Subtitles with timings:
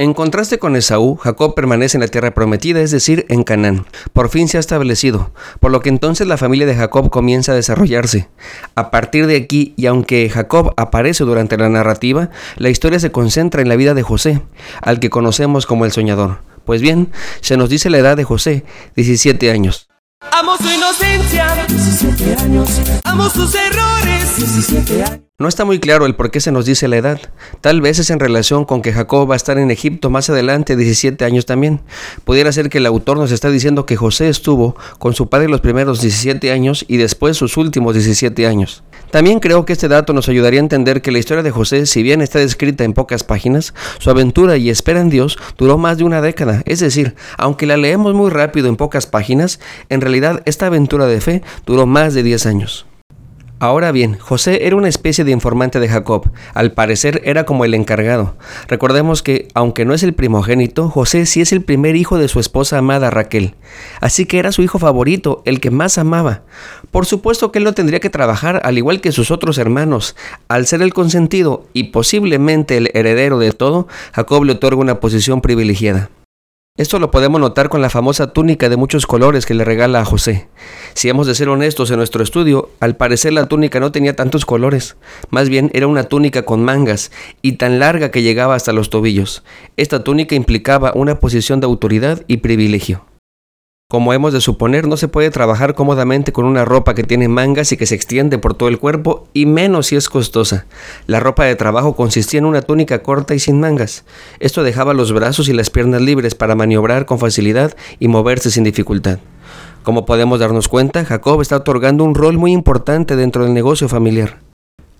[0.00, 3.84] En contraste con Esaú, Jacob permanece en la tierra prometida, es decir, en Canaán.
[4.14, 7.54] Por fin se ha establecido, por lo que entonces la familia de Jacob comienza a
[7.54, 8.26] desarrollarse.
[8.76, 13.60] A partir de aquí, y aunque Jacob aparece durante la narrativa, la historia se concentra
[13.60, 14.40] en la vida de José,
[14.80, 16.38] al que conocemos como el soñador.
[16.64, 18.64] Pues bien, se nos dice la edad de José,
[18.96, 19.90] 17 años.
[20.32, 22.80] Amo su inocencia, 17 años.
[23.04, 25.29] Amo sus errores, 17 años.
[25.40, 27.18] No está muy claro el por qué se nos dice la edad.
[27.62, 30.76] Tal vez es en relación con que Jacob va a estar en Egipto más adelante,
[30.76, 31.80] 17 años también.
[32.26, 35.62] Pudiera ser que el autor nos está diciendo que José estuvo con su padre los
[35.62, 38.82] primeros 17 años y después sus últimos 17 años.
[39.10, 42.02] También creo que este dato nos ayudaría a entender que la historia de José, si
[42.02, 46.04] bien está descrita en pocas páginas, su aventura y espera en Dios duró más de
[46.04, 46.60] una década.
[46.66, 51.22] Es decir, aunque la leemos muy rápido en pocas páginas, en realidad esta aventura de
[51.22, 52.89] fe duró más de 10 años.
[53.62, 57.74] Ahora bien, José era una especie de informante de Jacob, al parecer era como el
[57.74, 58.34] encargado.
[58.68, 62.40] Recordemos que, aunque no es el primogénito, José sí es el primer hijo de su
[62.40, 63.56] esposa amada Raquel,
[64.00, 66.40] así que era su hijo favorito, el que más amaba.
[66.90, 70.16] Por supuesto que él no tendría que trabajar al igual que sus otros hermanos.
[70.48, 75.42] Al ser el consentido y posiblemente el heredero de todo, Jacob le otorga una posición
[75.42, 76.08] privilegiada.
[76.80, 80.04] Esto lo podemos notar con la famosa túnica de muchos colores que le regala a
[80.06, 80.48] José.
[80.94, 84.46] Si hemos de ser honestos en nuestro estudio, al parecer la túnica no tenía tantos
[84.46, 84.96] colores,
[85.28, 87.12] más bien era una túnica con mangas
[87.42, 89.42] y tan larga que llegaba hasta los tobillos.
[89.76, 93.09] Esta túnica implicaba una posición de autoridad y privilegio.
[93.90, 97.72] Como hemos de suponer, no se puede trabajar cómodamente con una ropa que tiene mangas
[97.72, 100.66] y que se extiende por todo el cuerpo, y menos si es costosa.
[101.08, 104.04] La ropa de trabajo consistía en una túnica corta y sin mangas.
[104.38, 108.62] Esto dejaba los brazos y las piernas libres para maniobrar con facilidad y moverse sin
[108.62, 109.18] dificultad.
[109.82, 114.49] Como podemos darnos cuenta, Jacob está otorgando un rol muy importante dentro del negocio familiar.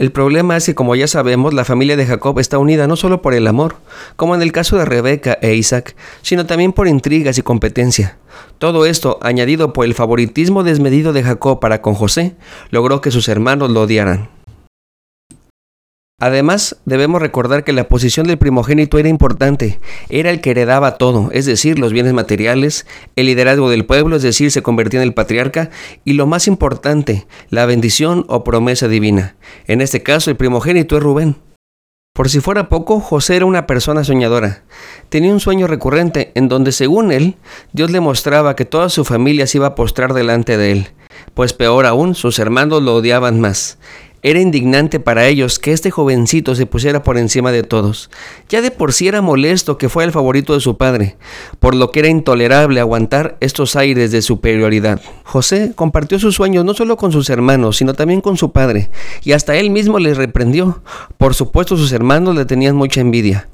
[0.00, 3.20] El problema es que, como ya sabemos, la familia de Jacob está unida no solo
[3.20, 3.76] por el amor,
[4.16, 8.16] como en el caso de Rebeca e Isaac, sino también por intrigas y competencia.
[8.56, 12.34] Todo esto, añadido por el favoritismo desmedido de Jacob para con José,
[12.70, 14.30] logró que sus hermanos lo odiaran.
[16.20, 21.30] Además, debemos recordar que la posición del primogénito era importante, era el que heredaba todo,
[21.32, 22.86] es decir, los bienes materiales,
[23.16, 25.70] el liderazgo del pueblo, es decir, se convertía en el patriarca,
[26.04, 29.36] y lo más importante, la bendición o promesa divina.
[29.66, 31.36] En este caso, el primogénito es Rubén.
[32.12, 34.64] Por si fuera poco, José era una persona soñadora.
[35.08, 37.36] Tenía un sueño recurrente en donde, según él,
[37.72, 40.88] Dios le mostraba que toda su familia se iba a postrar delante de él,
[41.32, 43.78] pues peor aún, sus hermanos lo odiaban más.
[44.22, 48.10] Era indignante para ellos que este jovencito se pusiera por encima de todos.
[48.50, 51.16] Ya de por sí era molesto que fuera el favorito de su padre,
[51.58, 55.00] por lo que era intolerable aguantar estos aires de superioridad.
[55.24, 58.90] José compartió sus sueños no solo con sus hermanos, sino también con su padre,
[59.24, 60.82] y hasta él mismo les reprendió.
[61.16, 63.48] Por supuesto sus hermanos le tenían mucha envidia.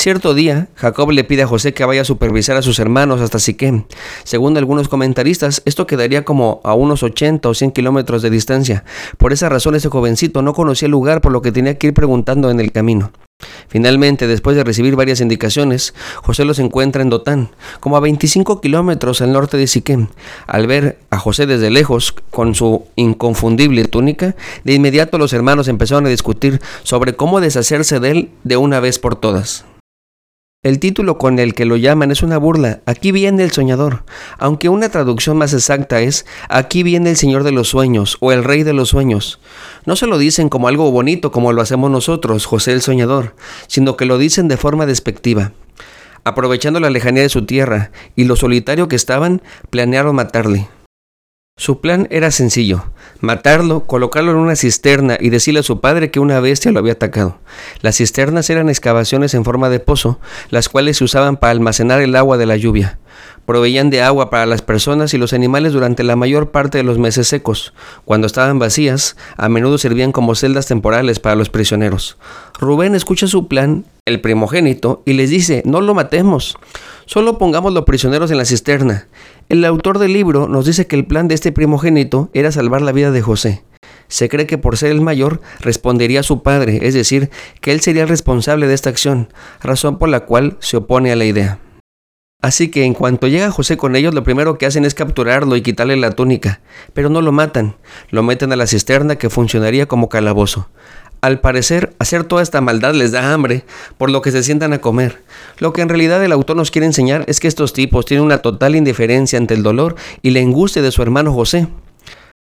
[0.00, 3.38] Cierto día, Jacob le pide a José que vaya a supervisar a sus hermanos hasta
[3.38, 3.84] Siquem.
[4.24, 8.84] Según algunos comentaristas, esto quedaría como a unos 80 o 100 kilómetros de distancia.
[9.18, 11.92] Por esa razón, ese jovencito no conocía el lugar, por lo que tenía que ir
[11.92, 13.12] preguntando en el camino.
[13.68, 15.92] Finalmente, después de recibir varias indicaciones,
[16.22, 17.50] José los encuentra en Dotán,
[17.80, 20.06] como a 25 kilómetros al norte de Siquem.
[20.46, 24.34] Al ver a José desde lejos, con su inconfundible túnica,
[24.64, 28.98] de inmediato los hermanos empezaron a discutir sobre cómo deshacerse de él de una vez
[28.98, 29.66] por todas.
[30.62, 32.82] El título con el que lo llaman es una burla.
[32.84, 34.04] Aquí viene el soñador,
[34.36, 38.44] aunque una traducción más exacta es Aquí viene el Señor de los sueños o el
[38.44, 39.40] Rey de los sueños.
[39.86, 43.34] No se lo dicen como algo bonito como lo hacemos nosotros, José el soñador,
[43.68, 45.52] sino que lo dicen de forma despectiva.
[46.24, 49.40] Aprovechando la lejanía de su tierra y lo solitario que estaban,
[49.70, 50.68] planearon matarle.
[51.70, 52.82] Su plan era sencillo,
[53.20, 56.94] matarlo, colocarlo en una cisterna y decirle a su padre que una bestia lo había
[56.94, 57.38] atacado.
[57.80, 60.18] Las cisternas eran excavaciones en forma de pozo,
[60.48, 62.98] las cuales se usaban para almacenar el agua de la lluvia.
[63.46, 66.98] Proveían de agua para las personas y los animales durante la mayor parte de los
[66.98, 67.74] meses secos.
[68.04, 72.16] Cuando estaban vacías, a menudo servían como celdas temporales para los prisioneros.
[72.58, 76.56] Rubén escucha su plan, el primogénito, y les dice, no lo matemos,
[77.06, 79.08] solo pongamos los prisioneros en la cisterna.
[79.48, 82.92] El autor del libro nos dice que el plan de este primogénito era salvar la
[82.92, 83.64] vida de José.
[84.08, 87.30] Se cree que por ser el mayor respondería a su padre, es decir,
[87.60, 89.32] que él sería el responsable de esta acción,
[89.62, 91.58] razón por la cual se opone a la idea.
[92.42, 95.62] Así que en cuanto llega José con ellos, lo primero que hacen es capturarlo y
[95.62, 96.60] quitarle la túnica,
[96.94, 97.76] pero no lo matan,
[98.08, 100.68] lo meten a la cisterna que funcionaría como calabozo.
[101.20, 103.64] Al parecer, hacer toda esta maldad les da hambre,
[103.98, 105.20] por lo que se sientan a comer.
[105.58, 108.38] Lo que en realidad el autor nos quiere enseñar es que estos tipos tienen una
[108.38, 111.68] total indiferencia ante el dolor y la angustia de su hermano José.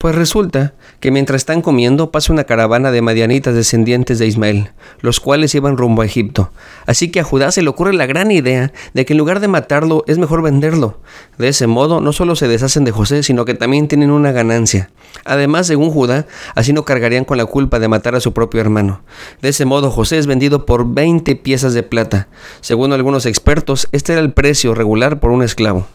[0.06, 4.69] Pues resulta que mientras están comiendo pasa una caravana de madianitas descendientes de Ismael,
[5.02, 6.52] los cuales iban rumbo a Egipto.
[6.86, 9.48] Así que a Judá se le ocurre la gran idea de que en lugar de
[9.48, 11.00] matarlo es mejor venderlo.
[11.40, 14.92] De ese modo no solo se deshacen de José, sino que también tienen una ganancia.
[15.24, 19.01] Además, según Judá, así no cargarían con la culpa de matar a su propio hermano.
[19.42, 22.28] De ese modo José es vendido por 20 piezas de plata.
[22.62, 25.88] Según algunos expertos, este era el precio regular por un esclavo.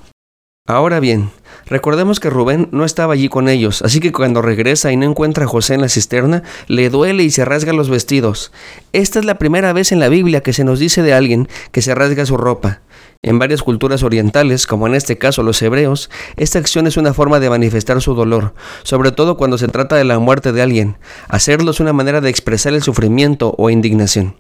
[0.71, 1.33] Ahora bien,
[1.67, 5.45] recordemos que Rubén no estaba allí con ellos, así que cuando regresa y no encuentra
[5.45, 8.53] a José en la cisterna, le duele y se rasga los vestidos.
[8.93, 11.83] Esta es la primera vez en la Biblia que se nos dice de alguien que
[11.83, 12.83] se rasga su ropa.
[13.21, 17.41] En varias culturas orientales, como en este caso los hebreos, esta acción es una forma
[17.41, 20.99] de manifestar su dolor, sobre todo cuando se trata de la muerte de alguien.
[21.27, 24.37] Hacerlo es una manera de expresar el sufrimiento o indignación.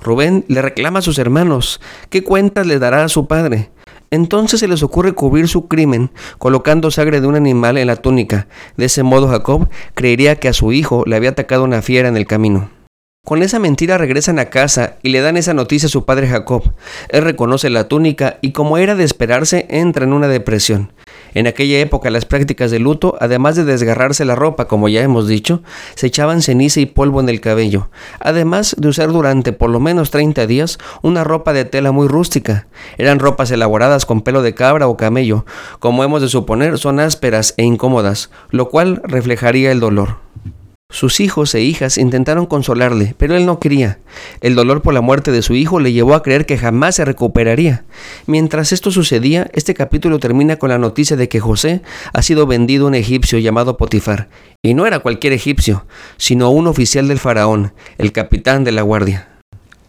[0.00, 1.80] Rubén le reclama a sus hermanos,
[2.10, 3.70] ¿qué cuentas le dará a su padre?
[4.14, 8.46] Entonces se les ocurre cubrir su crimen colocando sangre de un animal en la túnica.
[8.76, 12.16] De ese modo Jacob creería que a su hijo le había atacado una fiera en
[12.16, 12.70] el camino.
[13.26, 16.62] Con esa mentira regresan a casa y le dan esa noticia a su padre Jacob.
[17.08, 20.92] Él reconoce la túnica y como era de esperarse entra en una depresión.
[21.34, 25.28] En aquella época las prácticas de luto, además de desgarrarse la ropa, como ya hemos
[25.28, 25.62] dicho,
[25.96, 27.90] se echaban ceniza y polvo en el cabello,
[28.20, 32.66] además de usar durante por lo menos 30 días una ropa de tela muy rústica.
[32.96, 35.44] Eran ropas elaboradas con pelo de cabra o camello,
[35.80, 40.18] como hemos de suponer son ásperas e incómodas, lo cual reflejaría el dolor.
[40.94, 43.98] Sus hijos e hijas intentaron consolarle, pero él no quería.
[44.40, 47.04] El dolor por la muerte de su hijo le llevó a creer que jamás se
[47.04, 47.84] recuperaría.
[48.28, 51.82] Mientras esto sucedía, este capítulo termina con la noticia de que José
[52.12, 54.28] ha sido vendido a un egipcio llamado Potifar.
[54.62, 55.84] Y no era cualquier egipcio,
[56.16, 59.26] sino un oficial del faraón, el capitán de la guardia.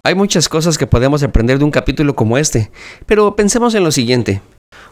[0.02, 2.72] Hay muchas cosas que podemos aprender de un capítulo como este,
[3.06, 4.42] pero pensemos en lo siguiente.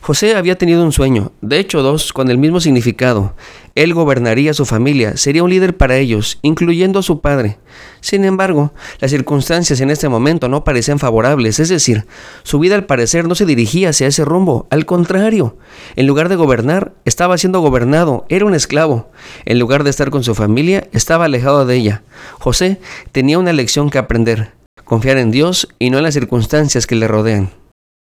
[0.03, 3.35] José había tenido un sueño, de hecho dos, con el mismo significado.
[3.73, 7.57] Él gobernaría a su familia, sería un líder para ellos, incluyendo a su padre.
[8.01, 12.05] Sin embargo, las circunstancias en este momento no parecían favorables, es decir,
[12.43, 15.55] su vida al parecer no se dirigía hacia ese rumbo, al contrario,
[15.95, 19.09] en lugar de gobernar, estaba siendo gobernado, era un esclavo.
[19.45, 22.03] En lugar de estar con su familia, estaba alejado de ella.
[22.39, 22.81] José
[23.13, 24.51] tenía una lección que aprender,
[24.83, 27.62] confiar en Dios y no en las circunstancias que le rodean.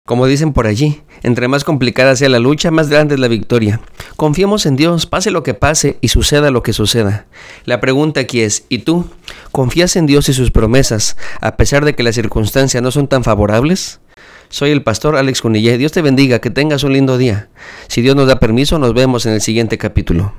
[0.07, 3.81] Como dicen por allí, entre más complicada sea la lucha, más grande es la victoria.
[4.15, 7.25] Confiemos en Dios, pase lo que pase y suceda lo que suceda.
[7.65, 9.05] La pregunta aquí es, ¿y tú?
[9.51, 13.25] ¿Confías en Dios y sus promesas a pesar de que las circunstancias no son tan
[13.25, 13.99] favorables?
[14.47, 15.77] Soy el pastor Alex Cunillé.
[15.77, 17.49] Dios te bendiga, que tengas un lindo día.
[17.89, 20.31] Si Dios nos da permiso, nos vemos en el siguiente capítulo.